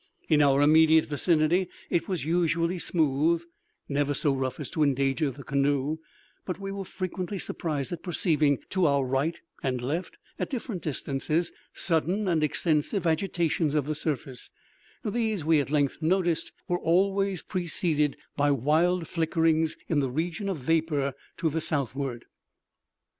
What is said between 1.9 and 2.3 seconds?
it was